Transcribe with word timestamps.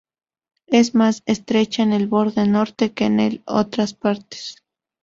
Es 0.65 0.95
más 0.95 1.21
estrecha 1.27 1.83
en 1.83 1.93
el 1.93 2.07
borde 2.07 2.47
norte 2.47 2.91
que 2.91 3.05
en 3.05 3.43
otras 3.45 3.93
partes. 3.93 4.63